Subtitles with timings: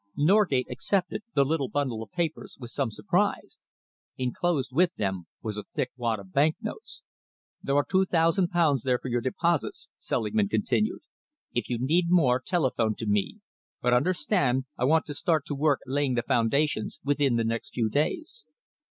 [0.17, 3.59] Norgate accepted the little bundle of papers with some surprise.
[4.17, 7.03] Enclosed with them was a thick wad of bank notes.
[7.61, 11.01] "There are two thousand pounds there for your deposits," Selingman continued.
[11.53, 13.41] "If you need more, telephone to me,
[13.79, 17.87] but understand I want to start to work laying the foundations within the next few
[17.87, 18.47] days."